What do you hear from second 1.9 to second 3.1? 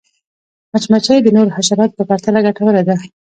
په پرتله ګټوره ده